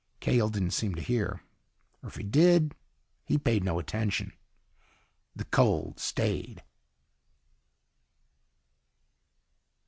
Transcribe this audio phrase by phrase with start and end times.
[0.19, 1.41] Cahill didn't seem to hear.
[2.01, 2.73] Or if he did,
[3.23, 4.33] he paid no attention.
[5.35, 6.63] The cold stayed.